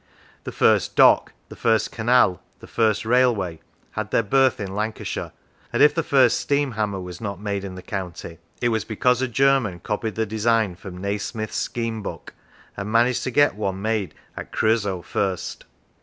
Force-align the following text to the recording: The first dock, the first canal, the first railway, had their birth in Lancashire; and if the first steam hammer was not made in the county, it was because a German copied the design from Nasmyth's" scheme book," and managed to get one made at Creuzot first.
The 0.45 0.51
first 0.51 0.95
dock, 0.95 1.31
the 1.49 1.55
first 1.55 1.91
canal, 1.91 2.41
the 2.59 2.65
first 2.65 3.05
railway, 3.05 3.59
had 3.91 4.09
their 4.09 4.23
birth 4.23 4.59
in 4.59 4.73
Lancashire; 4.73 5.31
and 5.71 5.83
if 5.83 5.93
the 5.93 6.01
first 6.01 6.39
steam 6.39 6.71
hammer 6.71 6.99
was 6.99 7.21
not 7.21 7.39
made 7.39 7.63
in 7.63 7.75
the 7.75 7.83
county, 7.83 8.39
it 8.63 8.69
was 8.69 8.83
because 8.83 9.21
a 9.21 9.27
German 9.27 9.79
copied 9.79 10.15
the 10.15 10.25
design 10.25 10.73
from 10.73 10.97
Nasmyth's" 10.97 11.55
scheme 11.69 12.01
book," 12.01 12.33
and 12.75 12.91
managed 12.91 13.23
to 13.25 13.29
get 13.29 13.53
one 13.53 13.79
made 13.79 14.15
at 14.35 14.51
Creuzot 14.51 15.05
first. 15.05 15.65